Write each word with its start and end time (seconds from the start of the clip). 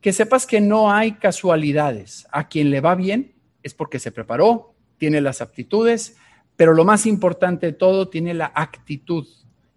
que 0.00 0.12
sepas 0.12 0.46
que 0.46 0.60
no 0.60 0.92
hay 0.92 1.12
casualidades. 1.12 2.26
A 2.32 2.48
quien 2.48 2.70
le 2.70 2.80
va 2.80 2.94
bien 2.94 3.34
es 3.62 3.74
porque 3.74 3.98
se 3.98 4.12
preparó, 4.12 4.74
tiene 4.98 5.20
las 5.20 5.40
aptitudes, 5.40 6.16
pero 6.56 6.74
lo 6.74 6.84
más 6.84 7.06
importante 7.06 7.66
de 7.66 7.72
todo, 7.72 8.08
tiene 8.08 8.34
la 8.34 8.52
actitud. 8.54 9.26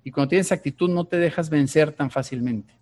Y 0.03 0.11
cuando 0.11 0.29
tienes 0.29 0.51
actitud 0.51 0.89
no 0.89 1.05
te 1.05 1.17
dejas 1.17 1.49
vencer 1.49 1.93
tan 1.93 2.11
fácilmente. 2.11 2.77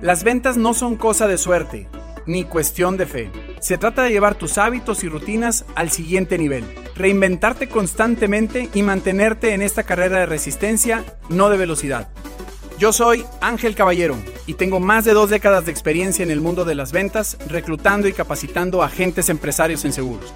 Las 0.00 0.24
ventas 0.24 0.56
no 0.56 0.74
son 0.74 0.96
cosa 0.96 1.26
de 1.26 1.38
suerte, 1.38 1.88
ni 2.26 2.44
cuestión 2.44 2.96
de 2.96 3.06
fe. 3.06 3.30
Se 3.60 3.78
trata 3.78 4.02
de 4.02 4.10
llevar 4.10 4.36
tus 4.36 4.58
hábitos 4.58 5.02
y 5.02 5.08
rutinas 5.08 5.64
al 5.74 5.90
siguiente 5.90 6.38
nivel, 6.38 6.64
reinventarte 6.94 7.68
constantemente 7.68 8.68
y 8.74 8.82
mantenerte 8.82 9.54
en 9.54 9.62
esta 9.62 9.84
carrera 9.84 10.20
de 10.20 10.26
resistencia, 10.26 11.04
no 11.28 11.48
de 11.48 11.56
velocidad. 11.56 12.08
Yo 12.78 12.92
soy 12.92 13.24
Ángel 13.40 13.74
Caballero 13.74 14.16
y 14.46 14.52
tengo 14.52 14.80
más 14.80 15.06
de 15.06 15.14
dos 15.14 15.30
décadas 15.30 15.64
de 15.64 15.70
experiencia 15.70 16.22
en 16.22 16.30
el 16.30 16.42
mundo 16.42 16.66
de 16.66 16.74
las 16.74 16.92
ventas, 16.92 17.38
reclutando 17.48 18.06
y 18.06 18.12
capacitando 18.12 18.82
agentes 18.82 19.30
empresarios 19.30 19.86
en 19.86 19.94
seguros. 19.94 20.34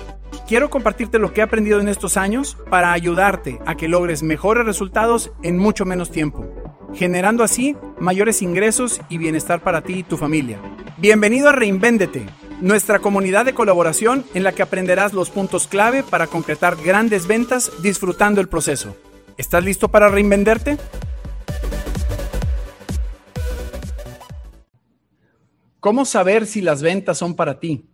Quiero 0.48 0.70
compartirte 0.70 1.18
lo 1.18 1.34
que 1.34 1.42
he 1.42 1.44
aprendido 1.44 1.80
en 1.80 1.88
estos 1.88 2.16
años 2.16 2.56
para 2.70 2.92
ayudarte 2.92 3.58
a 3.66 3.76
que 3.76 3.88
logres 3.88 4.22
mejores 4.22 4.64
resultados 4.64 5.32
en 5.42 5.58
mucho 5.58 5.84
menos 5.84 6.10
tiempo, 6.10 6.46
generando 6.94 7.44
así 7.44 7.76
mayores 7.98 8.40
ingresos 8.40 9.02
y 9.10 9.18
bienestar 9.18 9.62
para 9.62 9.82
ti 9.82 9.98
y 9.98 10.02
tu 10.02 10.16
familia. 10.16 10.58
Bienvenido 10.96 11.50
a 11.50 11.52
Reinvéndete, 11.52 12.24
nuestra 12.62 13.00
comunidad 13.00 13.44
de 13.44 13.52
colaboración 13.52 14.24
en 14.32 14.44
la 14.44 14.52
que 14.52 14.62
aprenderás 14.62 15.12
los 15.12 15.28
puntos 15.28 15.66
clave 15.66 16.02
para 16.02 16.26
concretar 16.26 16.76
grandes 16.76 17.26
ventas 17.26 17.70
disfrutando 17.82 18.40
el 18.40 18.48
proceso. 18.48 18.96
¿Estás 19.36 19.62
listo 19.62 19.88
para 19.88 20.08
reinvenderte? 20.08 20.78
¿Cómo 25.80 26.04
saber 26.04 26.46
si 26.46 26.60
las 26.60 26.82
ventas 26.82 27.16
son 27.16 27.34
para 27.34 27.58
ti? 27.58 27.86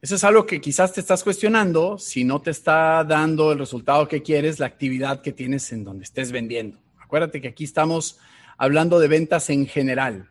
Eso 0.00 0.14
es 0.14 0.22
algo 0.22 0.46
que 0.46 0.60
quizás 0.60 0.92
te 0.92 1.00
estás 1.00 1.24
cuestionando 1.24 1.98
si 1.98 2.22
no 2.22 2.40
te 2.40 2.52
está 2.52 3.02
dando 3.02 3.50
el 3.50 3.58
resultado 3.58 4.06
que 4.06 4.22
quieres, 4.22 4.60
la 4.60 4.66
actividad 4.66 5.20
que 5.20 5.32
tienes 5.32 5.72
en 5.72 5.82
donde 5.82 6.04
estés 6.04 6.30
vendiendo. 6.30 6.78
Acuérdate 7.00 7.40
que 7.40 7.48
aquí 7.48 7.64
estamos 7.64 8.20
hablando 8.56 9.00
de 9.00 9.08
ventas 9.08 9.50
en 9.50 9.66
general. 9.66 10.30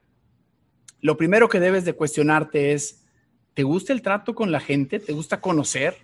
Lo 1.01 1.17
primero 1.17 1.49
que 1.49 1.59
debes 1.59 1.83
de 1.83 1.93
cuestionarte 1.93 2.71
es, 2.71 3.03
¿te 3.53 3.63
gusta 3.63 3.91
el 3.91 4.01
trato 4.01 4.33
con 4.33 4.53
la 4.53 4.61
gente? 4.61 5.01
¿Te 5.01 5.11
gusta 5.11 5.41
conocer? 5.41 5.97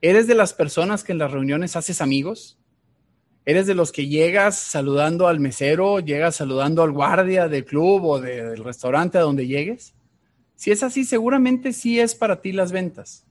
¿Eres 0.00 0.26
de 0.26 0.34
las 0.34 0.52
personas 0.52 1.04
que 1.04 1.12
en 1.12 1.18
las 1.18 1.30
reuniones 1.30 1.76
haces 1.76 2.00
amigos? 2.00 2.58
¿Eres 3.46 3.66
de 3.66 3.74
los 3.74 3.92
que 3.92 4.08
llegas 4.08 4.56
saludando 4.56 5.28
al 5.28 5.38
mesero, 5.38 6.00
llegas 6.00 6.36
saludando 6.36 6.82
al 6.82 6.92
guardia 6.92 7.46
del 7.46 7.64
club 7.64 8.04
o 8.04 8.20
del 8.20 8.64
restaurante 8.64 9.18
a 9.18 9.22
donde 9.22 9.46
llegues? 9.46 9.94
Si 10.56 10.70
es 10.70 10.82
así, 10.82 11.04
seguramente 11.04 11.72
sí 11.74 12.00
es 12.00 12.14
para 12.14 12.40
ti 12.40 12.52
las 12.52 12.72
ventas. 12.72 13.26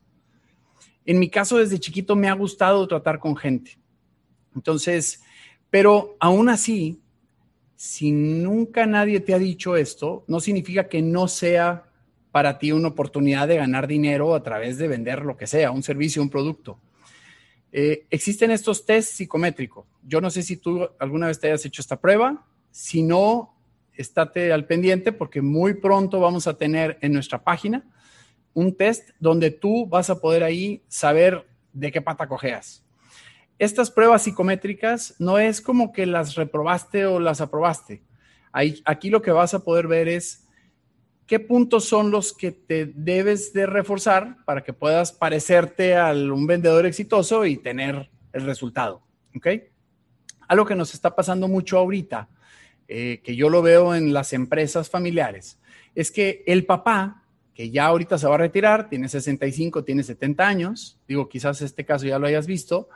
En 1.05 1.19
mi 1.19 1.29
caso, 1.29 1.57
desde 1.57 1.79
chiquito 1.79 2.15
me 2.15 2.29
ha 2.29 2.33
gustado 2.33 2.87
tratar 2.87 3.17
con 3.19 3.35
gente. 3.35 3.77
Entonces, 4.55 5.23
pero 5.69 6.15
aún 6.19 6.47
así, 6.47 7.01
si 7.75 8.11
nunca 8.11 8.85
nadie 8.85 9.19
te 9.19 9.33
ha 9.33 9.39
dicho 9.39 9.75
esto, 9.75 10.23
no 10.27 10.39
significa 10.39 10.87
que 10.87 11.01
no 11.01 11.27
sea 11.27 11.85
para 12.31 12.59
ti 12.59 12.71
una 12.71 12.89
oportunidad 12.89 13.47
de 13.47 13.57
ganar 13.57 13.87
dinero 13.87 14.35
a 14.35 14.43
través 14.43 14.77
de 14.77 14.87
vender 14.87 15.23
lo 15.23 15.37
que 15.37 15.47
sea, 15.47 15.71
un 15.71 15.83
servicio, 15.83 16.21
un 16.21 16.29
producto. 16.29 16.79
Eh, 17.75 18.05
existen 18.11 18.51
estos 18.51 18.85
test 18.85 19.13
psicométricos. 19.15 19.85
Yo 20.03 20.21
no 20.21 20.29
sé 20.29 20.43
si 20.43 20.57
tú 20.57 20.87
alguna 20.99 21.25
vez 21.25 21.39
te 21.39 21.47
hayas 21.47 21.65
hecho 21.65 21.81
esta 21.81 21.99
prueba. 21.99 22.45
Si 22.69 23.01
no, 23.01 23.55
estate 23.95 24.53
al 24.53 24.67
pendiente 24.67 25.11
porque 25.11 25.41
muy 25.41 25.73
pronto 25.73 26.19
vamos 26.19 26.45
a 26.45 26.55
tener 26.55 26.99
en 27.01 27.13
nuestra 27.13 27.43
página 27.43 27.83
un 28.53 28.77
test 28.77 29.09
donde 29.19 29.49
tú 29.49 29.87
vas 29.87 30.11
a 30.11 30.21
poder 30.21 30.43
ahí 30.43 30.83
saber 30.87 31.47
de 31.73 31.91
qué 31.91 31.99
pata 31.99 32.27
cojeas. 32.27 32.85
Estas 33.57 33.89
pruebas 33.89 34.21
psicométricas 34.21 35.15
no 35.17 35.39
es 35.39 35.59
como 35.59 35.91
que 35.91 36.05
las 36.05 36.35
reprobaste 36.35 37.07
o 37.07 37.19
las 37.19 37.41
aprobaste. 37.41 38.03
Aquí 38.51 39.09
lo 39.09 39.23
que 39.23 39.31
vas 39.31 39.55
a 39.55 39.63
poder 39.63 39.87
ver 39.87 40.07
es 40.07 40.42
qué 41.27 41.39
puntos 41.39 41.85
son 41.85 42.11
los 42.11 42.33
que 42.33 42.51
te 42.51 42.85
debes 42.85 43.53
de 43.53 43.65
reforzar 43.65 44.37
para 44.45 44.63
que 44.63 44.73
puedas 44.73 45.11
parecerte 45.11 45.95
a 45.95 46.11
un 46.11 46.47
vendedor 46.47 46.85
exitoso 46.85 47.45
y 47.45 47.57
tener 47.57 48.09
el 48.33 48.45
resultado. 48.45 49.01
¿Ok? 49.35 49.47
Algo 50.47 50.65
que 50.65 50.75
nos 50.75 50.93
está 50.93 51.15
pasando 51.15 51.47
mucho 51.47 51.77
ahorita, 51.77 52.29
eh, 52.87 53.21
que 53.23 53.35
yo 53.35 53.49
lo 53.49 53.61
veo 53.61 53.95
en 53.95 54.13
las 54.13 54.33
empresas 54.33 54.89
familiares, 54.89 55.59
es 55.95 56.11
que 56.11 56.43
el 56.45 56.65
papá, 56.65 57.23
que 57.53 57.69
ya 57.69 57.85
ahorita 57.85 58.17
se 58.17 58.27
va 58.27 58.35
a 58.35 58.39
retirar, 58.39 58.89
tiene 58.89 59.07
65, 59.07 59.83
tiene 59.83 60.03
70 60.03 60.47
años, 60.47 60.99
digo, 61.07 61.29
quizás 61.29 61.61
este 61.61 61.85
caso 61.85 62.05
ya 62.05 62.19
lo 62.19 62.27
hayas 62.27 62.47
visto, 62.47 62.89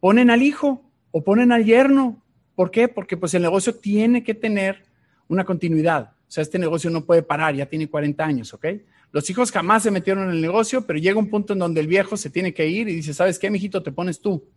ponen 0.00 0.30
al 0.30 0.42
hijo 0.42 0.84
o 1.10 1.22
ponen 1.24 1.52
al 1.52 1.64
yerno. 1.64 2.22
¿Por 2.54 2.70
qué? 2.70 2.88
Porque 2.88 3.16
pues 3.16 3.32
el 3.34 3.42
negocio 3.42 3.74
tiene 3.74 4.22
que 4.22 4.34
tener 4.34 4.84
una 5.28 5.44
continuidad. 5.44 6.12
O 6.32 6.34
sea, 6.34 6.40
este 6.40 6.58
negocio 6.58 6.88
no 6.88 7.04
puede 7.04 7.22
parar, 7.22 7.54
ya 7.54 7.66
tiene 7.66 7.90
40 7.90 8.24
años, 8.24 8.54
¿ok? 8.54 8.64
Los 9.10 9.28
hijos 9.28 9.52
jamás 9.52 9.82
se 9.82 9.90
metieron 9.90 10.24
en 10.24 10.30
el 10.30 10.40
negocio, 10.40 10.86
pero 10.86 10.98
llega 10.98 11.18
un 11.18 11.28
punto 11.28 11.52
en 11.52 11.58
donde 11.58 11.82
el 11.82 11.86
viejo 11.86 12.16
se 12.16 12.30
tiene 12.30 12.54
que 12.54 12.66
ir 12.66 12.88
y 12.88 12.94
dice, 12.94 13.12
¿sabes 13.12 13.38
qué, 13.38 13.50
mijito? 13.50 13.82
Te 13.82 13.92
pones 13.92 14.18
tú. 14.18 14.48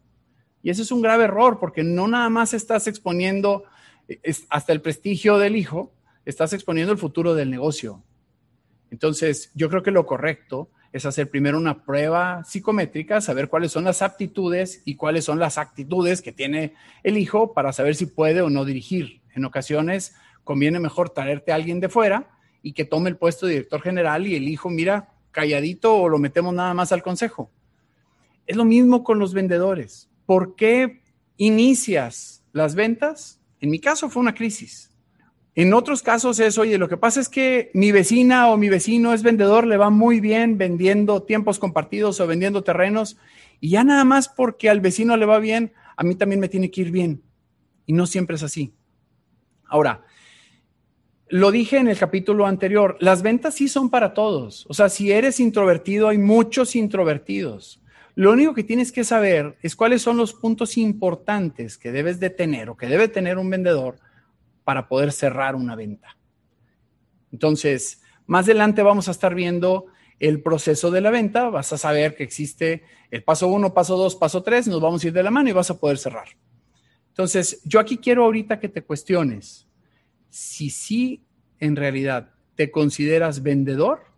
Y 0.63 0.69
ese 0.69 0.84
es 0.84 0.91
un 0.94 1.02
grave 1.02 1.25
error, 1.25 1.59
porque 1.59 1.84
no 1.84 2.08
nada 2.08 2.30
más 2.30 2.53
estás 2.53 2.88
exponiendo 2.88 3.66
hasta 4.47 4.72
el 4.72 4.80
prestigio 4.80 5.38
del 5.38 5.58
hijo, 5.58 5.91
estás 6.24 6.53
exponiendo 6.53 6.94
el 6.94 6.97
futuro 6.97 7.36
del 7.36 7.52
negocio. 7.52 8.02
Entonces, 8.90 9.52
yo 9.53 9.69
creo 9.69 9.84
que 9.84 9.92
lo 9.92 10.06
correcto 10.06 10.69
es 10.94 11.06
hacer 11.06 11.30
primero 11.30 11.57
una 11.57 11.84
prueba 11.84 12.46
psicométrica, 12.46 13.19
saber 13.19 13.50
cuáles 13.50 13.74
son 13.74 13.84
las 13.84 14.02
aptitudes 14.02 14.81
y 14.86 14.96
cuáles 14.96 15.25
son 15.25 15.40
las 15.40 15.57
actitudes 15.57 16.22
que 16.22 16.31
tiene 16.31 16.74
el 17.03 17.18
hijo 17.18 17.53
para 17.53 17.74
saber 17.74 17.96
si 17.96 18.06
puede 18.06 18.40
o 18.40 18.50
no 18.50 18.63
dirigir. 18.63 19.24
En 19.36 19.44
ocasiones 19.44 20.16
conviene 20.45 20.79
mejor 20.79 21.09
traerte 21.09 21.51
a 21.51 21.56
alguien 21.56 21.81
de 21.81 21.89
fuera 21.89 22.29
y 22.61 22.72
que 22.72 22.85
tome 22.85 23.09
el 23.09 23.17
puesto 23.17 23.45
de 23.45 23.53
director 23.53 23.81
general 23.81 24.25
y 24.25 24.35
el 24.35 24.47
hijo, 24.47 24.69
mira, 24.69 25.09
calladito 25.31 25.94
o 25.97 26.07
lo 26.07 26.17
metemos 26.17 26.53
nada 26.53 26.73
más 26.73 26.94
al 26.94 27.03
consejo. 27.03 27.51
Es 28.47 28.56
lo 28.56 28.63
mismo 28.63 29.03
con 29.03 29.19
los 29.19 29.33
vendedores. 29.33 30.09
¿Por 30.25 30.56
qué 30.56 31.01
inicias 31.35 32.45
las 32.53 32.75
ventas? 32.75 33.41
En 33.59 33.69
mi 33.69 33.79
caso 33.79 34.09
fue 34.09 34.22
una 34.22 34.33
crisis. 34.33 34.95
En 35.56 35.73
otros 35.73 36.03
casos 36.03 36.39
es, 36.39 36.57
oye, 36.57 36.77
lo 36.77 36.89
que 36.89 36.97
pasa 36.97 37.22
es 37.22 37.29
que 37.29 37.72
mi 37.73 37.91
vecina 37.91 38.50
o 38.50 38.57
mi 38.57 38.69
vecino 38.69 39.13
es 39.13 39.23
vendedor, 39.23 39.66
le 39.66 39.77
va 39.77 39.89
muy 39.89 40.19
bien 40.19 40.57
vendiendo 40.57 41.23
tiempos 41.23 41.59
compartidos 41.59 42.19
o 42.19 42.27
vendiendo 42.27 42.63
terrenos, 42.63 43.17
y 43.62 43.69
ya 43.69 43.85
nada 43.85 44.03
más 44.03 44.27
porque 44.27 44.69
al 44.69 44.81
vecino 44.81 45.16
le 45.16 45.25
va 45.25 45.39
bien, 45.39 45.72
a 45.95 46.03
mí 46.03 46.16
también 46.16 46.41
me 46.41 46.50
tiene 46.50 46.72
que 46.72 46.81
ir 46.81 46.91
bien. 46.91 47.23
Y 47.85 47.94
no 47.94 48.06
siempre 48.06 48.35
es 48.35 48.44
así. 48.44 48.73
Ahora, 49.67 50.03
lo 51.28 51.52
dije 51.52 51.78
en 51.78 51.88
el 51.88 51.97
capítulo 51.97 52.46
anterior, 52.46 52.97
las 53.00 53.22
ventas 53.22 53.56
sí 53.56 53.68
son 53.68 53.90
para 53.90 54.13
todos. 54.13 54.66
O 54.69 54.74
sea, 54.74 54.90
si 54.90 55.12
eres 55.12 55.40
introvertido, 55.40 56.08
hay 56.08 56.18
muchos 56.18 56.75
introvertidos. 56.75 57.81
Lo 58.13 58.31
único 58.31 58.53
que 58.53 58.63
tienes 58.63 58.91
que 58.91 59.03
saber 59.03 59.58
es 59.62 59.75
cuáles 59.75 60.02
son 60.02 60.18
los 60.18 60.34
puntos 60.34 60.78
importantes 60.78 61.78
que 61.78 61.91
debes 61.91 62.19
de 62.19 62.30
tener 62.30 62.69
o 62.69 62.78
que 62.78 62.88
debe 62.88 63.08
tener 63.08 63.38
un 63.38 63.50
vendedor 63.50 63.97
para 64.63 64.88
poder 64.88 65.12
cerrar 65.12 65.56
una 65.56 65.75
venta. 65.75 66.16
Entonces, 67.31 68.02
más 68.28 68.46
adelante 68.46 68.84
vamos 68.84 69.07
a 69.07 69.12
estar 69.12 69.36
viendo 69.36 69.88
el 70.19 70.42
proceso 70.42 70.92
de 70.92 71.02
la 71.02 71.09
venta. 71.09 71.50
Vas 71.50 71.74
a 71.74 71.78
saber 71.78 72.16
que 72.16 72.24
existe 72.24 72.84
el 73.12 73.24
paso 73.24 73.47
uno, 73.47 73.74
paso 73.74 73.97
dos, 73.97 74.16
paso 74.16 74.44
tres. 74.44 74.68
Nos 74.68 74.80
vamos 74.80 75.03
a 75.03 75.07
ir 75.07 75.13
de 75.13 75.24
la 75.24 75.31
mano 75.31 75.50
y 75.50 75.53
vas 75.53 75.72
a 75.72 75.80
poder 75.80 75.97
cerrar. 75.97 76.30
Entonces, 77.09 77.62
yo 77.66 77.80
aquí 77.80 77.97
quiero 77.97 78.24
ahorita 78.25 78.59
que 78.59 78.69
te 78.69 78.84
cuestiones 78.84 79.64
si 80.30 80.69
sí 80.69 81.25
en 81.60 81.75
realidad 81.75 82.31
te 82.56 82.72
consideras 82.72 83.44
vendedor, 83.44 84.16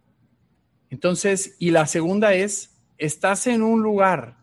entonces, 0.89 1.55
y 1.59 1.71
la 1.71 1.85
segunda 1.85 2.33
es, 2.33 2.77
¿estás 2.97 3.47
en 3.47 3.61
un 3.61 3.81
lugar 3.81 4.37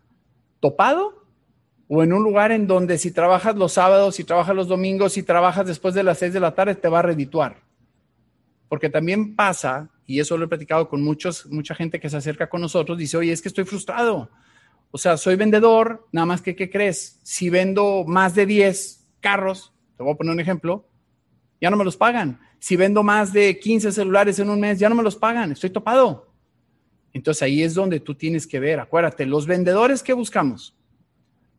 topado 0.59 1.25
o 1.87 2.03
en 2.03 2.13
un 2.13 2.23
lugar 2.23 2.51
en 2.51 2.67
donde 2.67 2.97
si 2.97 3.11
trabajas 3.11 3.55
los 3.55 3.73
sábados, 3.73 4.15
si 4.15 4.23
trabajas 4.23 4.55
los 4.55 4.67
domingos, 4.67 5.13
si 5.13 5.23
trabajas 5.23 5.67
después 5.67 5.93
de 5.93 6.03
las 6.03 6.19
seis 6.19 6.33
de 6.33 6.39
la 6.39 6.53
tarde, 6.53 6.75
te 6.75 6.87
va 6.87 6.99
a 6.99 7.03
redituar? 7.03 7.63
Porque 8.69 8.89
también 8.89 9.35
pasa, 9.35 9.89
y 10.05 10.19
eso 10.19 10.37
lo 10.37 10.45
he 10.45 10.49
platicado 10.49 10.87
con 10.89 11.03
muchos, 11.03 11.45
mucha 11.47 11.75
gente 11.75 11.99
que 11.99 12.09
se 12.09 12.17
acerca 12.17 12.49
con 12.49 12.61
nosotros, 12.61 12.97
dice, 12.97 13.17
oye, 13.17 13.31
es 13.31 13.41
que 13.41 13.49
estoy 13.49 13.65
frustrado. 13.65 14.29
O 14.91 14.97
sea, 14.97 15.17
soy 15.17 15.35
vendedor, 15.35 16.07
nada 16.11 16.25
más 16.25 16.41
que, 16.41 16.55
¿qué 16.55 16.69
crees? 16.69 17.19
Si 17.23 17.49
vendo 17.49 18.05
más 18.07 18.33
de 18.35 18.45
10 18.45 19.07
carros, 19.19 19.73
te 19.97 20.03
voy 20.03 20.13
a 20.13 20.15
poner 20.15 20.33
un 20.33 20.39
ejemplo, 20.39 20.87
ya 21.61 21.69
no 21.69 21.77
me 21.77 21.85
los 21.85 21.97
pagan. 21.97 22.39
Si 22.59 22.75
vendo 22.75 23.03
más 23.03 23.33
de 23.33 23.59
15 23.59 23.91
celulares 23.91 24.39
en 24.39 24.49
un 24.49 24.59
mes, 24.59 24.79
ya 24.79 24.89
no 24.89 24.95
me 24.95 25.03
los 25.03 25.15
pagan, 25.15 25.51
estoy 25.51 25.69
topado. 25.69 26.31
Entonces 27.13 27.43
ahí 27.43 27.63
es 27.63 27.73
donde 27.73 27.99
tú 27.99 28.15
tienes 28.15 28.45
que 28.45 28.59
ver, 28.59 28.79
acuérdate, 28.79 29.25
los 29.25 29.47
vendedores 29.47 30.03
que 30.03 30.13
buscamos. 30.13 30.75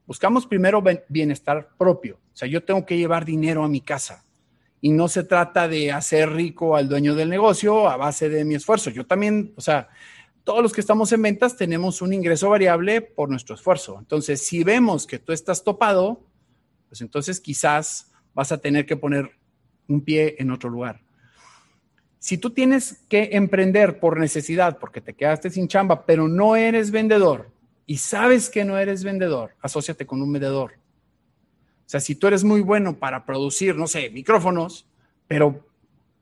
Buscamos 0.07 0.47
primero 0.47 0.83
bienestar 1.09 1.71
propio. 1.79 2.17
O 2.33 2.37
sea, 2.37 2.47
yo 2.47 2.63
tengo 2.63 2.85
que 2.85 2.97
llevar 2.97 3.25
dinero 3.25 3.65
a 3.65 3.69
mi 3.69 3.81
casa. 3.81 4.23
y 4.81 4.91
no 4.91 5.09
se 5.09 5.25
trata 5.25 5.67
de 5.67 5.91
hacer 5.91 6.31
rico 6.31 6.77
al 6.77 6.89
dueño 6.89 7.15
del 7.15 7.31
negocio 7.31 7.89
a 7.89 7.97
base 7.97 8.29
de 8.29 8.45
mi 8.45 8.55
esfuerzo. 8.55 8.91
Yo 8.91 9.07
también, 9.07 9.55
o 9.57 9.61
sea, 9.61 9.89
todos 10.45 10.63
los 10.63 10.73
que 10.73 10.81
estamos 10.81 11.11
en 11.13 11.23
ventas 11.23 11.57
tenemos 11.57 12.03
un 12.03 12.13
ingreso 12.13 12.51
variable 12.51 13.01
por 13.01 13.29
nuestro 13.29 13.57
esfuerzo. 13.57 13.97
Entonces, 13.99 14.47
si 14.47 14.63
vemos 14.63 15.07
que 15.07 15.19
tú 15.19 15.33
estás 15.33 15.65
topado, 15.65 16.23
pues 16.89 17.01
entonces 17.01 17.41
quizás 17.41 18.13
vas 18.33 18.53
a 18.53 18.59
tener 18.59 18.87
que 18.87 18.97
poner 18.97 19.36
un 19.89 20.01
pie 20.01 20.37
en 20.39 20.51
otro 20.51 20.71
lugar. 20.71 21.01
Si 22.19 22.39
tú 22.39 22.51
tienes 22.51 23.05
que 23.09 23.31
emprender 23.33 24.01
por 24.01 24.19
necesidad, 24.19 24.79
porque 24.79 25.01
te 25.01 25.15
quedaste 25.15 25.51
sin 25.51 25.69
chamba, 25.69 26.07
pero 26.07 26.27
no 26.27 26.57
eres 26.57 26.91
vendedor 26.91 27.51
y 27.87 27.99
sabes 27.99 28.51
que 28.51 28.65
no 28.65 28.79
eres 28.79 29.05
vendedor, 29.05 29.53
asóciate 29.61 30.07
con 30.07 30.21
un 30.21 30.33
vendedor. 30.33 30.73
O 31.87 31.89
sea, 31.89 32.01
si 32.01 32.17
tú 32.17 32.27
eres 32.27 32.43
muy 32.43 32.63
bueno 32.63 32.99
para 32.99 33.25
producir, 33.25 33.77
no 33.77 33.87
sé, 33.87 34.11
micrófonos, 34.11 34.89
pero 35.29 35.65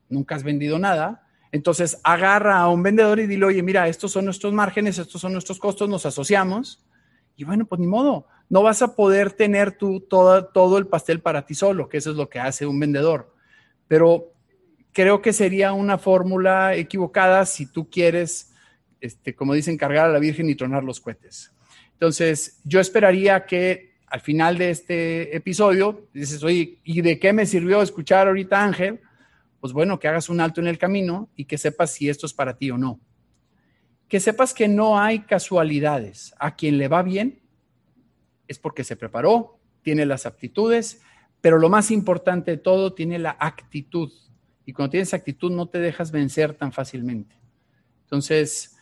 nunca 0.09 0.35
has 0.35 0.43
vendido 0.43 0.77
nada, 0.77 1.27
entonces 1.51 1.99
agarra 2.03 2.59
a 2.59 2.69
un 2.69 2.83
vendedor 2.83 3.19
y 3.19 3.25
dile, 3.25 3.45
oye, 3.45 3.63
mira, 3.63 3.87
estos 3.87 4.11
son 4.11 4.25
nuestros 4.25 4.53
márgenes, 4.53 4.99
estos 4.99 5.19
son 5.19 5.31
nuestros 5.31 5.57
costos, 5.57 5.89
nos 5.89 6.05
asociamos. 6.05 6.85
Y 7.35 7.45
bueno, 7.45 7.65
pues 7.65 7.79
ni 7.79 7.87
modo, 7.87 8.27
no 8.49 8.61
vas 8.61 8.81
a 8.81 8.95
poder 8.95 9.31
tener 9.31 9.71
tú 9.71 10.01
todo, 10.01 10.45
todo 10.45 10.77
el 10.77 10.85
pastel 10.85 11.19
para 11.21 11.45
ti 11.45 11.55
solo, 11.55 11.89
que 11.89 11.97
eso 11.97 12.11
es 12.11 12.17
lo 12.17 12.29
que 12.29 12.39
hace 12.39 12.65
un 12.65 12.79
vendedor. 12.79 13.34
Pero 13.87 14.33
creo 14.91 15.21
que 15.21 15.33
sería 15.33 15.73
una 15.73 15.97
fórmula 15.97 16.75
equivocada 16.75 17.45
si 17.45 17.65
tú 17.65 17.89
quieres, 17.89 18.53
este, 19.01 19.35
como 19.35 19.53
dicen, 19.53 19.77
cargar 19.77 20.09
a 20.09 20.13
la 20.13 20.19
Virgen 20.19 20.49
y 20.49 20.55
tronar 20.55 20.83
los 20.83 20.99
cohetes. 20.99 21.51
Entonces, 21.93 22.59
yo 22.63 22.79
esperaría 22.79 23.45
que 23.45 23.95
al 24.07 24.21
final 24.21 24.57
de 24.57 24.69
este 24.69 25.35
episodio, 25.35 26.07
dices, 26.13 26.43
oye, 26.43 26.79
¿y 26.83 27.01
de 27.01 27.19
qué 27.19 27.33
me 27.33 27.45
sirvió 27.45 27.81
escuchar 27.81 28.27
ahorita 28.27 28.63
Ángel? 28.63 29.01
Pues 29.59 29.73
bueno, 29.73 29.99
que 29.99 30.07
hagas 30.07 30.29
un 30.29 30.39
alto 30.39 30.61
en 30.61 30.67
el 30.67 30.77
camino 30.77 31.29
y 31.35 31.45
que 31.45 31.57
sepas 31.57 31.91
si 31.91 32.07
esto 32.07 32.25
es 32.25 32.33
para 32.33 32.57
ti 32.57 32.71
o 32.71 32.77
no. 32.77 32.99
Que 34.07 34.19
sepas 34.19 34.53
que 34.53 34.67
no 34.67 34.99
hay 34.99 35.19
casualidades. 35.19 36.33
A 36.39 36.55
quien 36.55 36.77
le 36.77 36.87
va 36.87 37.01
bien 37.03 37.41
es 38.47 38.59
porque 38.59 38.83
se 38.83 38.95
preparó, 38.95 39.59
tiene 39.81 40.05
las 40.05 40.25
aptitudes, 40.25 41.01
pero 41.45 41.59
lo 41.59 41.69
más 41.69 41.91
importante 41.91 42.49
de 42.49 42.57
todo, 42.57 42.93
tiene 42.93 43.19
la 43.19 43.37
actitud. 43.39 44.11
Y 44.65 44.73
cuando 44.73 44.89
tienes 44.89 45.13
actitud 45.13 45.51
no 45.51 45.67
te 45.67 45.77
dejas 45.77 46.11
vencer 46.11 46.55
tan 46.55 46.71
fácilmente. 46.71 47.35
Entonces, 48.01 48.75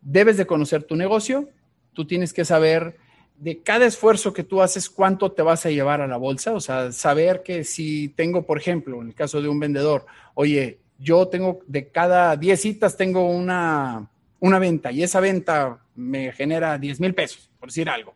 debes 0.00 0.36
de 0.36 0.46
conocer 0.46 0.84
tu 0.84 0.94
negocio, 0.94 1.48
tú 1.94 2.06
tienes 2.06 2.32
que 2.32 2.44
saber 2.44 2.98
de 3.34 3.64
cada 3.64 3.84
esfuerzo 3.84 4.32
que 4.32 4.44
tú 4.44 4.62
haces, 4.62 4.88
cuánto 4.88 5.32
te 5.32 5.42
vas 5.42 5.66
a 5.66 5.70
llevar 5.70 6.00
a 6.00 6.06
la 6.06 6.18
bolsa. 6.18 6.54
O 6.54 6.60
sea, 6.60 6.92
saber 6.92 7.42
que 7.42 7.64
si 7.64 8.10
tengo, 8.10 8.46
por 8.46 8.58
ejemplo, 8.58 9.02
en 9.02 9.08
el 9.08 9.14
caso 9.16 9.42
de 9.42 9.48
un 9.48 9.58
vendedor, 9.58 10.06
oye, 10.34 10.78
yo 11.00 11.26
tengo 11.26 11.62
de 11.66 11.88
cada 11.88 12.36
10 12.36 12.60
citas 12.60 12.96
tengo 12.96 13.28
una, 13.28 14.08
una 14.38 14.60
venta 14.60 14.92
y 14.92 15.02
esa 15.02 15.18
venta 15.18 15.80
me 15.96 16.30
genera 16.30 16.78
10 16.78 17.00
mil 17.00 17.12
pesos, 17.12 17.50
por 17.58 17.70
decir 17.70 17.88
algo. 17.88 18.14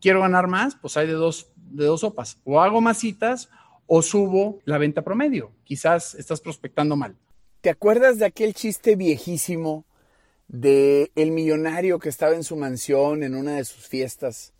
Quiero 0.00 0.20
ganar 0.20 0.46
más, 0.46 0.76
pues 0.76 0.96
hay 0.96 1.06
de 1.06 1.14
dos, 1.14 1.50
de 1.56 1.86
dos 1.86 2.00
sopas. 2.00 2.38
O 2.44 2.60
hago 2.60 2.80
más 2.80 2.98
citas 2.98 3.48
o 3.86 4.02
subo 4.02 4.60
la 4.64 4.78
venta 4.78 5.02
promedio. 5.02 5.52
Quizás 5.64 6.14
estás 6.14 6.40
prospectando 6.40 6.96
mal. 6.96 7.16
¿Te 7.60 7.70
acuerdas 7.70 8.18
de 8.18 8.26
aquel 8.26 8.54
chiste 8.54 8.96
viejísimo 8.96 9.84
de 10.48 11.10
el 11.16 11.32
millonario 11.32 11.98
que 11.98 12.08
estaba 12.08 12.34
en 12.34 12.44
su 12.44 12.56
mansión 12.56 13.22
en 13.22 13.34
una 13.34 13.56
de 13.56 13.64
sus 13.64 13.86
fiestas 13.88 14.52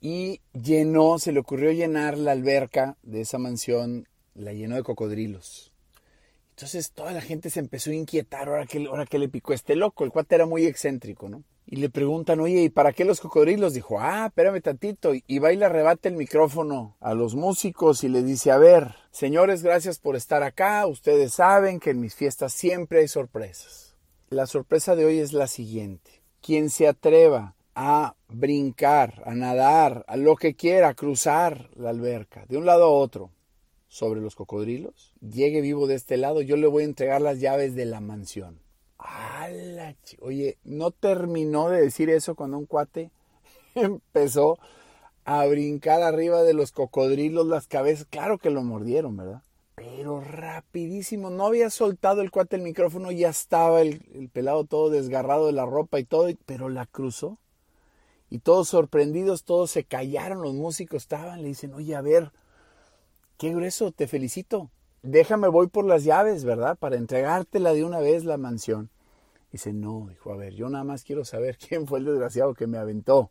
y 0.00 0.40
llenó, 0.52 1.18
se 1.18 1.32
le 1.32 1.40
ocurrió 1.40 1.72
llenar 1.72 2.16
la 2.16 2.32
alberca 2.32 2.96
de 3.02 3.20
esa 3.20 3.38
mansión, 3.38 4.08
la 4.34 4.52
llenó 4.52 4.76
de 4.76 4.82
cocodrilos. 4.82 5.69
Entonces 6.60 6.92
toda 6.92 7.12
la 7.12 7.22
gente 7.22 7.48
se 7.48 7.58
empezó 7.58 7.88
a 7.88 7.94
inquietar 7.94 8.46
ahora 8.46 8.66
que, 8.66 8.86
ahora 8.86 9.06
que 9.06 9.18
le 9.18 9.30
picó 9.30 9.54
este 9.54 9.76
loco, 9.76 10.04
el 10.04 10.10
cuate 10.10 10.34
era 10.34 10.44
muy 10.44 10.66
excéntrico, 10.66 11.30
¿no? 11.30 11.42
Y 11.64 11.76
le 11.76 11.88
preguntan, 11.88 12.38
oye, 12.38 12.64
¿y 12.64 12.68
para 12.68 12.92
qué 12.92 13.06
los 13.06 13.18
cocodrilos? 13.18 13.72
Dijo, 13.72 13.98
ah, 13.98 14.26
espérame 14.26 14.60
tantito. 14.60 15.12
Y 15.14 15.38
va 15.38 15.54
y 15.54 15.56
le 15.56 15.64
arrebata 15.64 16.10
el 16.10 16.16
micrófono 16.16 16.98
a 17.00 17.14
los 17.14 17.34
músicos 17.34 18.04
y 18.04 18.10
le 18.10 18.22
dice, 18.22 18.50
a 18.50 18.58
ver, 18.58 18.94
señores, 19.10 19.62
gracias 19.62 19.98
por 19.98 20.16
estar 20.16 20.42
acá. 20.42 20.86
Ustedes 20.86 21.32
saben 21.32 21.80
que 21.80 21.90
en 21.90 22.00
mis 22.00 22.14
fiestas 22.14 22.52
siempre 22.52 22.98
hay 22.98 23.08
sorpresas. 23.08 23.96
La 24.28 24.46
sorpresa 24.46 24.94
de 24.96 25.06
hoy 25.06 25.18
es 25.18 25.32
la 25.32 25.46
siguiente. 25.46 26.20
Quien 26.42 26.68
se 26.68 26.86
atreva 26.86 27.54
a 27.74 28.16
brincar, 28.28 29.22
a 29.24 29.34
nadar, 29.34 30.04
a 30.08 30.18
lo 30.18 30.36
que 30.36 30.56
quiera, 30.56 30.88
a 30.88 30.94
cruzar 30.94 31.70
la 31.74 31.88
alberca 31.88 32.44
de 32.50 32.58
un 32.58 32.66
lado 32.66 32.84
a 32.84 32.90
otro 32.90 33.30
sobre 33.90 34.22
los 34.22 34.34
cocodrilos, 34.34 35.12
llegue 35.20 35.60
vivo 35.60 35.86
de 35.86 35.96
este 35.96 36.16
lado, 36.16 36.40
yo 36.40 36.56
le 36.56 36.66
voy 36.66 36.84
a 36.84 36.86
entregar 36.86 37.20
las 37.20 37.40
llaves 37.40 37.74
de 37.74 37.84
la 37.84 38.00
mansión. 38.00 38.58
Oye, 40.20 40.56
no 40.64 40.90
terminó 40.90 41.68
de 41.68 41.82
decir 41.82 42.08
eso 42.08 42.34
cuando 42.34 42.56
un 42.56 42.64
cuate 42.64 43.10
empezó 43.74 44.58
a 45.26 45.44
brincar 45.44 46.00
arriba 46.02 46.42
de 46.42 46.54
los 46.54 46.72
cocodrilos 46.72 47.46
las 47.46 47.66
cabezas. 47.66 48.06
Claro 48.08 48.38
que 48.38 48.48
lo 48.48 48.62
mordieron, 48.62 49.18
¿verdad? 49.18 49.42
pero 49.80 50.20
rapidísimo. 50.20 51.30
No 51.30 51.46
había 51.46 51.70
soltado 51.70 52.20
el 52.20 52.30
cuate 52.30 52.56
el 52.56 52.62
micrófono, 52.62 53.10
ya 53.12 53.30
estaba 53.30 53.80
el, 53.80 54.28
pelado 54.30 54.64
todo 54.64 54.90
desgarrado 54.90 55.46
de 55.46 55.52
la 55.52 55.64
ropa 55.64 55.98
y 55.98 56.04
todo, 56.04 56.28
pero 56.44 56.68
la 56.68 56.84
cruzó. 56.84 57.38
Y 58.28 58.40
todos 58.40 58.68
sorprendidos, 58.68 59.44
todos 59.44 59.70
se 59.70 59.84
callaron, 59.84 60.42
los 60.42 60.52
músicos 60.52 61.02
estaban, 61.02 61.40
le 61.40 61.48
dicen, 61.48 61.72
oye, 61.72 61.96
a 61.96 62.02
ver, 62.02 62.30
qué 63.40 63.54
grueso, 63.54 63.90
te 63.90 64.06
felicito. 64.06 64.70
Déjame, 65.02 65.48
voy 65.48 65.68
por 65.68 65.86
las 65.86 66.04
llaves, 66.04 66.44
¿verdad? 66.44 66.76
Para 66.78 66.96
entregártela 66.96 67.72
de 67.72 67.84
una 67.84 67.98
vez 67.98 68.26
la 68.26 68.36
mansión. 68.36 68.90
Dice, 69.50 69.72
no, 69.72 70.08
dijo, 70.10 70.30
a 70.30 70.36
ver, 70.36 70.52
yo 70.52 70.68
nada 70.68 70.84
más 70.84 71.04
quiero 71.04 71.24
saber 71.24 71.56
quién 71.68 71.86
fue 71.86 72.00
el 72.00 72.04
desgraciado 72.04 72.52
que 72.52 72.66
me 72.66 72.76
aventó. 72.76 73.30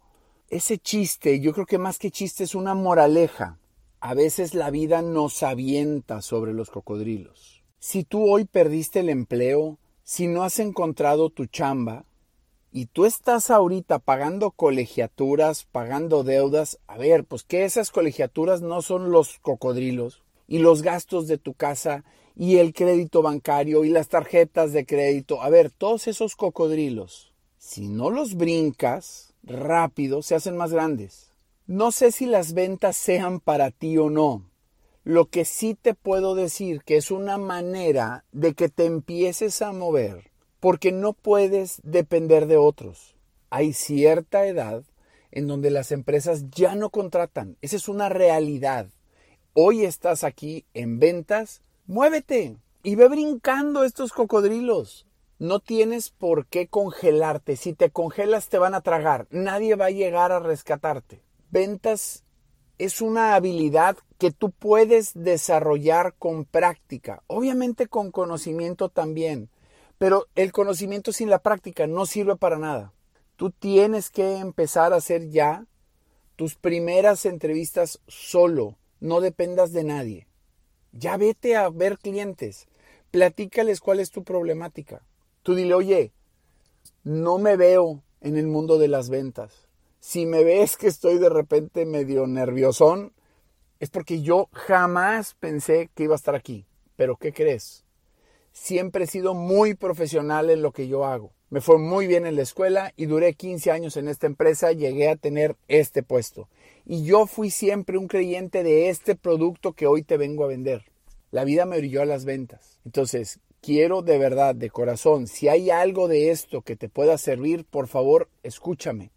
Ese 0.49 0.79
chiste, 0.79 1.39
yo 1.39 1.53
creo 1.53 1.67
que 1.67 1.77
más 1.77 1.99
que 1.99 2.09
chiste 2.09 2.43
es 2.43 2.55
una 2.55 2.73
moraleja. 2.73 3.59
A 3.99 4.15
veces 4.15 4.55
la 4.55 4.71
vida 4.71 5.03
nos 5.03 5.43
avienta 5.43 6.23
sobre 6.23 6.53
los 6.55 6.71
cocodrilos. 6.71 7.63
Si 7.77 8.03
tú 8.03 8.31
hoy 8.31 8.45
perdiste 8.45 9.01
el 9.01 9.09
empleo, 9.09 9.77
si 10.01 10.27
no 10.27 10.41
has 10.41 10.57
encontrado 10.57 11.29
tu 11.29 11.45
chamba, 11.45 12.03
y 12.71 12.85
tú 12.85 13.05
estás 13.05 13.49
ahorita 13.49 13.99
pagando 13.99 14.51
colegiaturas, 14.51 15.65
pagando 15.71 16.23
deudas, 16.23 16.79
a 16.87 16.97
ver, 16.97 17.23
pues 17.23 17.43
que 17.43 17.65
esas 17.65 17.91
colegiaturas 17.91 18.61
no 18.61 18.81
son 18.81 19.11
los 19.11 19.39
cocodrilos, 19.39 20.21
y 20.47 20.59
los 20.59 20.81
gastos 20.81 21.27
de 21.27 21.37
tu 21.37 21.53
casa, 21.53 22.03
y 22.35 22.57
el 22.57 22.73
crédito 22.73 23.21
bancario, 23.21 23.83
y 23.83 23.89
las 23.89 24.07
tarjetas 24.07 24.71
de 24.71 24.85
crédito, 24.85 25.41
a 25.41 25.49
ver, 25.49 25.71
todos 25.71 26.07
esos 26.07 26.35
cocodrilos, 26.35 27.33
si 27.57 27.87
no 27.87 28.09
los 28.09 28.35
brincas 28.35 29.33
rápido, 29.43 30.21
se 30.21 30.35
hacen 30.35 30.55
más 30.55 30.71
grandes. 30.71 31.31
No 31.67 31.91
sé 31.91 32.11
si 32.11 32.25
las 32.25 32.53
ventas 32.53 32.97
sean 32.97 33.39
para 33.39 33.71
ti 33.71 33.97
o 33.97 34.09
no. 34.09 34.49
Lo 35.03 35.25
que 35.25 35.45
sí 35.45 35.75
te 35.79 35.93
puedo 35.93 36.35
decir 36.35 36.81
que 36.83 36.97
es 36.97 37.11
una 37.11 37.37
manera 37.37 38.25
de 38.31 38.53
que 38.53 38.69
te 38.69 38.85
empieces 38.85 39.61
a 39.61 39.71
mover, 39.71 40.29
porque 40.59 40.91
no 40.91 41.13
puedes 41.13 41.81
depender 41.83 42.47
de 42.47 42.57
otros. 42.57 43.15
Hay 43.49 43.73
cierta 43.73 44.45
edad 44.45 44.83
en 45.31 45.47
donde 45.47 45.69
las 45.69 45.91
empresas 45.91 46.49
ya 46.49 46.75
no 46.75 46.89
contratan. 46.89 47.57
Esa 47.61 47.75
es 47.75 47.87
una 47.87 48.09
realidad. 48.09 48.87
Hoy 49.53 49.85
estás 49.85 50.23
aquí 50.23 50.65
en 50.73 50.99
ventas, 50.99 51.61
muévete 51.87 52.57
y 52.83 52.95
ve 52.95 53.07
brincando 53.07 53.83
estos 53.83 54.11
cocodrilos. 54.11 55.05
No 55.37 55.59
tienes 55.59 56.09
por 56.09 56.47
qué 56.47 56.67
congelarte. 56.67 57.55
Si 57.55 57.73
te 57.73 57.89
congelas 57.89 58.49
te 58.49 58.57
van 58.57 58.73
a 58.73 58.81
tragar. 58.81 59.27
Nadie 59.31 59.75
va 59.75 59.85
a 59.85 59.91
llegar 59.91 60.31
a 60.31 60.39
rescatarte 60.39 61.21
ventas 61.51 62.23
es 62.77 63.01
una 63.01 63.35
habilidad 63.35 63.97
que 64.17 64.31
tú 64.31 64.51
puedes 64.51 65.11
desarrollar 65.13 66.13
con 66.17 66.45
práctica, 66.45 67.23
obviamente 67.27 67.87
con 67.87 68.11
conocimiento 68.11 68.89
también, 68.89 69.49
pero 69.99 70.25
el 70.33 70.51
conocimiento 70.51 71.13
sin 71.13 71.29
la 71.29 71.37
práctica 71.37 71.85
no 71.85 72.07
sirve 72.07 72.35
para 72.35 72.57
nada. 72.57 72.91
Tú 73.35 73.51
tienes 73.51 74.09
que 74.09 74.37
empezar 74.37 74.91
a 74.91 74.95
hacer 74.95 75.29
ya 75.29 75.67
tus 76.35 76.55
primeras 76.55 77.27
entrevistas 77.27 78.01
solo, 78.07 78.79
no 78.99 79.21
dependas 79.21 79.71
de 79.71 79.83
nadie. 79.83 80.27
Ya 80.91 81.17
vete 81.17 81.55
a 81.55 81.69
ver 81.69 81.99
clientes, 81.99 82.67
platícales 83.11 83.79
cuál 83.79 83.99
es 83.99 84.09
tu 84.09 84.23
problemática. 84.23 85.03
Tú 85.43 85.53
dile, 85.53 85.75
oye, 85.75 86.11
no 87.03 87.37
me 87.37 87.55
veo 87.55 88.01
en 88.21 88.37
el 88.37 88.47
mundo 88.47 88.79
de 88.79 88.87
las 88.87 89.11
ventas 89.11 89.69
si 89.99 90.25
me 90.25 90.43
ves 90.43 90.77
que 90.77 90.87
estoy 90.87 91.17
de 91.17 91.29
repente 91.29 91.85
medio 91.85 92.25
nerviosón, 92.25 93.13
es 93.79 93.89
porque 93.89 94.21
yo 94.21 94.49
jamás 94.53 95.35
pensé 95.35 95.89
que 95.93 96.03
iba 96.03 96.15
a 96.15 96.17
estar 96.17 96.35
aquí. 96.35 96.65
Pero 96.95 97.17
¿qué 97.17 97.33
crees? 97.33 97.85
Siempre 98.51 99.05
he 99.05 99.07
sido 99.07 99.33
muy 99.33 99.73
profesional 99.73 100.49
en 100.49 100.61
lo 100.61 100.71
que 100.71 100.87
yo 100.87 101.05
hago. 101.05 101.33
Me 101.49 101.61
fue 101.61 101.79
muy 101.79 102.05
bien 102.05 102.27
en 102.27 102.35
la 102.35 102.43
escuela 102.43 102.93
y 102.95 103.07
duré 103.07 103.33
15 103.33 103.71
años 103.71 103.97
en 103.97 104.07
esta 104.07 104.27
empresa, 104.27 104.71
llegué 104.71 105.09
a 105.09 105.15
tener 105.15 105.55
este 105.67 106.03
puesto. 106.03 106.47
Y 106.85 107.03
yo 107.03 107.25
fui 107.25 107.49
siempre 107.49 107.97
un 107.97 108.07
creyente 108.07 108.63
de 108.63 108.89
este 108.89 109.15
producto 109.15 109.73
que 109.73 109.87
hoy 109.87 110.03
te 110.03 110.17
vengo 110.17 110.43
a 110.43 110.47
vender. 110.47 110.85
La 111.31 111.43
vida 111.43 111.65
me 111.65 111.77
orilló 111.77 112.01
a 112.01 112.05
las 112.05 112.25
ventas. 112.25 112.79
Entonces, 112.85 113.39
quiero 113.61 114.01
de 114.01 114.17
verdad, 114.17 114.55
de 114.55 114.69
corazón, 114.69 115.27
si 115.27 115.47
hay 115.47 115.69
algo 115.69 116.07
de 116.07 116.31
esto 116.31 116.61
que 116.61 116.75
te 116.75 116.89
pueda 116.89 117.17
servir, 117.17 117.65
por 117.65 117.87
favor, 117.87 118.29
escúchame. 118.43 119.11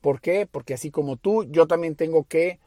¿Por 0.00 0.20
qué? 0.20 0.46
Porque 0.50 0.74
así 0.74 0.90
como 0.90 1.16
tú, 1.16 1.44
yo 1.44 1.66
también 1.66 1.94
tengo 1.94 2.24
que 2.24 2.58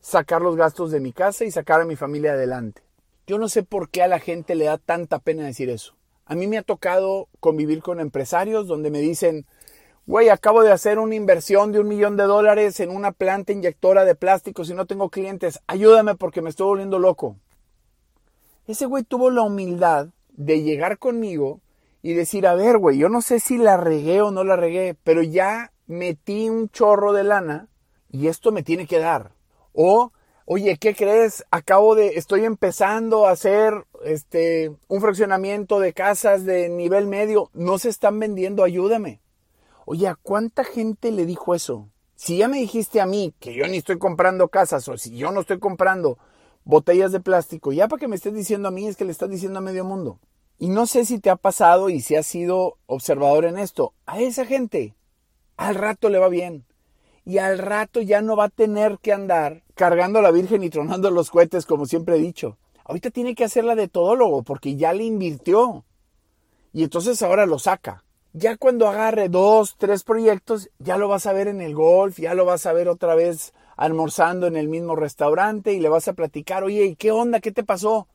sacar 0.00 0.42
los 0.42 0.56
gastos 0.56 0.90
de 0.90 1.00
mi 1.00 1.12
casa 1.12 1.44
y 1.44 1.50
sacar 1.50 1.80
a 1.80 1.84
mi 1.84 1.96
familia 1.96 2.32
adelante. 2.32 2.82
Yo 3.28 3.36
no 3.36 3.50
sé 3.50 3.62
por 3.62 3.90
qué 3.90 4.02
a 4.02 4.08
la 4.08 4.20
gente 4.20 4.54
le 4.54 4.64
da 4.64 4.78
tanta 4.78 5.18
pena 5.18 5.44
decir 5.44 5.68
eso. 5.68 5.94
A 6.24 6.34
mí 6.34 6.46
me 6.46 6.56
ha 6.56 6.62
tocado 6.62 7.28
convivir 7.40 7.82
con 7.82 8.00
empresarios 8.00 8.66
donde 8.66 8.90
me 8.90 9.00
dicen, 9.00 9.44
güey, 10.06 10.30
acabo 10.30 10.62
de 10.62 10.72
hacer 10.72 10.98
una 10.98 11.14
inversión 11.14 11.70
de 11.70 11.80
un 11.80 11.88
millón 11.88 12.16
de 12.16 12.22
dólares 12.24 12.80
en 12.80 12.88
una 12.88 13.12
planta 13.12 13.52
inyectora 13.52 14.06
de 14.06 14.14
plásticos 14.14 14.70
y 14.70 14.74
no 14.74 14.86
tengo 14.86 15.10
clientes, 15.10 15.60
ayúdame 15.66 16.14
porque 16.14 16.40
me 16.40 16.48
estoy 16.48 16.68
volviendo 16.68 16.98
loco. 16.98 17.36
Ese 18.66 18.86
güey 18.86 19.04
tuvo 19.04 19.30
la 19.30 19.42
humildad 19.42 20.08
de 20.30 20.62
llegar 20.62 20.96
conmigo 20.96 21.60
y 22.00 22.14
decir, 22.14 22.46
a 22.46 22.54
ver, 22.54 22.78
güey, 22.78 22.96
yo 22.96 23.10
no 23.10 23.20
sé 23.20 23.40
si 23.40 23.58
la 23.58 23.76
regué 23.76 24.22
o 24.22 24.30
no 24.30 24.42
la 24.42 24.56
regué, 24.56 24.96
pero 25.04 25.22
ya 25.22 25.72
metí 25.86 26.48
un 26.48 26.70
chorro 26.70 27.12
de 27.12 27.24
lana 27.24 27.68
y 28.10 28.28
esto 28.28 28.52
me 28.52 28.62
tiene 28.62 28.86
que 28.86 29.00
dar. 29.00 29.32
O, 29.74 30.12
oye, 30.50 30.78
¿qué 30.78 30.94
crees? 30.94 31.44
Acabo 31.50 31.94
de, 31.94 32.14
estoy 32.14 32.46
empezando 32.46 33.26
a 33.26 33.32
hacer 33.32 33.84
este, 34.02 34.72
un 34.88 35.02
fraccionamiento 35.02 35.78
de 35.78 35.92
casas 35.92 36.46
de 36.46 36.70
nivel 36.70 37.06
medio, 37.06 37.50
no 37.52 37.78
se 37.78 37.90
están 37.90 38.18
vendiendo, 38.18 38.64
ayúdame. 38.64 39.20
Oye, 39.84 40.08
¿a 40.08 40.14
cuánta 40.14 40.64
gente 40.64 41.12
le 41.12 41.26
dijo 41.26 41.54
eso? 41.54 41.90
Si 42.14 42.38
ya 42.38 42.48
me 42.48 42.60
dijiste 42.60 43.02
a 43.02 43.06
mí 43.06 43.34
que 43.38 43.54
yo 43.54 43.68
ni 43.68 43.76
estoy 43.76 43.98
comprando 43.98 44.48
casas 44.48 44.88
o 44.88 44.96
si 44.96 45.18
yo 45.18 45.32
no 45.32 45.42
estoy 45.42 45.58
comprando 45.58 46.18
botellas 46.64 47.12
de 47.12 47.20
plástico, 47.20 47.72
ya 47.72 47.86
para 47.86 48.00
que 48.00 48.08
me 48.08 48.16
estés 48.16 48.32
diciendo 48.32 48.68
a 48.68 48.72
mí 48.72 48.88
es 48.88 48.96
que 48.96 49.04
le 49.04 49.12
estás 49.12 49.28
diciendo 49.28 49.58
a 49.58 49.62
medio 49.62 49.84
mundo. 49.84 50.18
Y 50.58 50.70
no 50.70 50.86
sé 50.86 51.04
si 51.04 51.18
te 51.18 51.28
ha 51.28 51.36
pasado 51.36 51.90
y 51.90 52.00
si 52.00 52.16
has 52.16 52.26
sido 52.26 52.78
observador 52.86 53.44
en 53.44 53.58
esto. 53.58 53.92
A 54.06 54.20
esa 54.20 54.46
gente 54.46 54.94
al 55.58 55.74
rato 55.74 56.08
le 56.08 56.18
va 56.18 56.30
bien. 56.30 56.64
Y 57.26 57.36
al 57.36 57.58
rato 57.58 58.00
ya 58.00 58.22
no 58.22 58.34
va 58.34 58.44
a 58.44 58.48
tener 58.48 58.98
que 59.02 59.12
andar 59.12 59.62
cargando 59.78 60.20
la 60.20 60.32
Virgen 60.32 60.64
y 60.64 60.70
tronando 60.70 61.08
los 61.12 61.30
cohetes, 61.30 61.64
como 61.64 61.86
siempre 61.86 62.16
he 62.16 62.18
dicho. 62.18 62.58
Ahorita 62.84 63.10
tiene 63.10 63.36
que 63.36 63.44
hacerla 63.44 63.76
de 63.76 63.86
todólogo 63.86 64.42
porque 64.42 64.74
ya 64.74 64.92
le 64.92 65.04
invirtió. 65.04 65.84
Y 66.72 66.82
entonces 66.82 67.22
ahora 67.22 67.46
lo 67.46 67.60
saca. 67.60 68.02
Ya 68.32 68.56
cuando 68.56 68.88
agarre 68.88 69.28
dos, 69.28 69.76
tres 69.78 70.02
proyectos, 70.02 70.68
ya 70.80 70.98
lo 70.98 71.06
vas 71.06 71.26
a 71.26 71.32
ver 71.32 71.46
en 71.46 71.60
el 71.60 71.76
golf, 71.76 72.18
ya 72.18 72.34
lo 72.34 72.44
vas 72.44 72.66
a 72.66 72.72
ver 72.72 72.88
otra 72.88 73.14
vez 73.14 73.54
almorzando 73.76 74.48
en 74.48 74.56
el 74.56 74.66
mismo 74.66 74.96
restaurante 74.96 75.72
y 75.72 75.78
le 75.78 75.88
vas 75.88 76.08
a 76.08 76.12
platicar, 76.12 76.64
oye, 76.64 76.84
¿y 76.84 76.96
qué 76.96 77.12
onda? 77.12 77.38
¿Qué 77.38 77.52
te 77.52 77.62
pasó? 77.62 78.08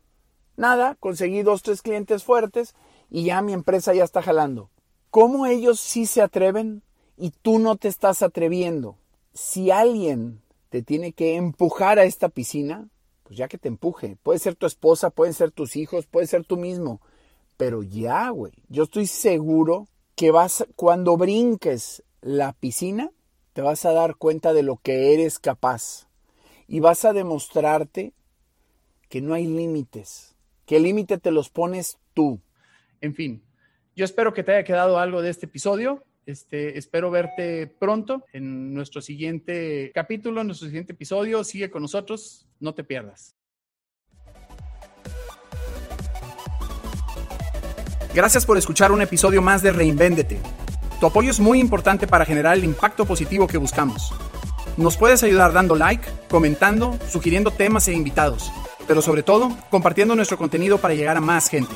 Nada, 0.57 0.97
conseguí 0.99 1.43
dos, 1.43 1.63
tres 1.63 1.81
clientes 1.81 2.25
fuertes 2.25 2.75
y 3.09 3.23
ya 3.23 3.41
mi 3.41 3.53
empresa 3.53 3.93
ya 3.93 4.03
está 4.03 4.21
jalando. 4.21 4.69
¿Cómo 5.09 5.45
ellos 5.45 5.79
sí 5.79 6.07
se 6.07 6.21
atreven 6.21 6.83
y 7.15 7.31
tú 7.31 7.57
no 7.59 7.77
te 7.77 7.87
estás 7.87 8.21
atreviendo. 8.21 8.97
Si 9.33 9.71
alguien 9.71 10.42
te 10.73 10.81
tiene 10.81 11.13
que 11.13 11.35
empujar 11.35 11.99
a 11.99 12.03
esta 12.03 12.29
piscina, 12.29 12.89
pues 13.21 13.37
ya 13.37 13.47
que 13.47 13.59
te 13.59 13.67
empuje. 13.67 14.17
Puede 14.23 14.39
ser 14.39 14.55
tu 14.55 14.65
esposa, 14.65 15.11
pueden 15.11 15.35
ser 15.35 15.51
tus 15.51 15.75
hijos, 15.75 16.07
puede 16.07 16.25
ser 16.25 16.45
tú 16.45 16.57
mismo. 16.57 16.99
Pero 17.57 17.83
ya, 17.83 18.31
güey, 18.31 18.53
yo 18.69 18.81
estoy 18.81 19.05
seguro 19.05 19.87
que 20.15 20.31
vas, 20.31 20.65
cuando 20.75 21.15
brinques 21.15 22.01
la 22.21 22.53
piscina, 22.53 23.11
te 23.53 23.61
vas 23.61 23.85
a 23.85 23.91
dar 23.91 24.15
cuenta 24.15 24.51
de 24.51 24.63
lo 24.63 24.77
que 24.77 25.13
eres 25.13 25.37
capaz. 25.37 26.07
Y 26.67 26.79
vas 26.79 27.05
a 27.05 27.13
demostrarte 27.13 28.13
que 29.09 29.21
no 29.21 29.35
hay 29.35 29.45
límites, 29.45 30.35
que 30.65 30.77
el 30.77 30.83
límite 30.85 31.19
te 31.19 31.29
los 31.29 31.49
pones 31.49 31.99
tú. 32.15 32.41
En 32.99 33.13
fin, 33.13 33.43
yo 33.95 34.05
espero 34.05 34.33
que 34.33 34.41
te 34.41 34.53
haya 34.53 34.63
quedado 34.63 34.97
algo 34.97 35.21
de 35.21 35.29
este 35.29 35.45
episodio. 35.45 36.03
Este, 36.25 36.77
espero 36.77 37.11
verte 37.11 37.67
pronto 37.67 38.25
en 38.31 38.73
nuestro 38.73 39.01
siguiente 39.01 39.91
capítulo, 39.93 40.41
en 40.41 40.47
nuestro 40.47 40.67
siguiente 40.67 40.93
episodio. 40.93 41.43
Sigue 41.43 41.69
con 41.69 41.81
nosotros, 41.81 42.47
no 42.59 42.73
te 42.73 42.83
pierdas. 42.83 43.35
Gracias 48.13 48.45
por 48.45 48.57
escuchar 48.57 48.91
un 48.91 49.01
episodio 49.01 49.41
más 49.41 49.63
de 49.63 49.71
Reinvéndete. 49.71 50.39
Tu 50.99 51.07
apoyo 51.07 51.31
es 51.31 51.39
muy 51.39 51.59
importante 51.59 52.07
para 52.07 52.25
generar 52.25 52.55
el 52.55 52.63
impacto 52.63 53.05
positivo 53.05 53.47
que 53.47 53.57
buscamos. 53.57 54.13
Nos 54.77 54.97
puedes 54.97 55.23
ayudar 55.23 55.51
dando 55.51 55.75
like, 55.75 56.07
comentando, 56.29 56.97
sugiriendo 57.09 57.51
temas 57.51 57.87
e 57.87 57.93
invitados, 57.93 58.51
pero 58.87 59.01
sobre 59.01 59.23
todo 59.23 59.57
compartiendo 59.69 60.15
nuestro 60.15 60.37
contenido 60.37 60.77
para 60.77 60.93
llegar 60.93 61.17
a 61.17 61.21
más 61.21 61.49
gente. 61.49 61.73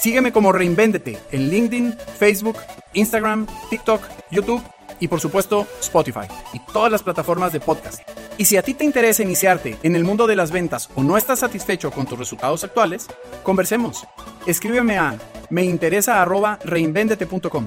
Sígueme 0.00 0.32
como 0.32 0.50
Reinvéndete 0.50 1.18
en 1.30 1.50
LinkedIn, 1.50 1.94
Facebook, 2.18 2.56
Instagram, 2.94 3.46
TikTok, 3.68 4.00
YouTube 4.30 4.62
y 4.98 5.08
por 5.08 5.20
supuesto 5.20 5.66
Spotify 5.78 6.26
y 6.54 6.60
todas 6.72 6.90
las 6.90 7.02
plataformas 7.02 7.52
de 7.52 7.60
podcast. 7.60 8.00
Y 8.38 8.46
si 8.46 8.56
a 8.56 8.62
ti 8.62 8.72
te 8.72 8.86
interesa 8.86 9.22
iniciarte 9.22 9.76
en 9.82 9.96
el 9.96 10.04
mundo 10.04 10.26
de 10.26 10.36
las 10.36 10.52
ventas 10.52 10.88
o 10.94 11.02
no 11.02 11.18
estás 11.18 11.40
satisfecho 11.40 11.90
con 11.90 12.06
tus 12.06 12.18
resultados 12.18 12.64
actuales, 12.64 13.08
conversemos. 13.42 14.06
Escríbeme 14.46 14.96
a 14.96 15.18
meinteresa@reinvendete.com. 15.50 17.66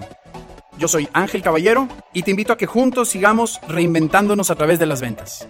Yo 0.79 0.87
soy 0.87 1.07
Ángel 1.13 1.43
Caballero 1.43 1.87
y 2.13 2.23
te 2.23 2.31
invito 2.31 2.51
a 2.51 2.57
que 2.57 2.65
juntos 2.65 3.09
sigamos 3.09 3.61
reinventándonos 3.67 4.49
a 4.49 4.55
través 4.55 4.79
de 4.79 4.87
las 4.87 5.01
ventas. 5.01 5.47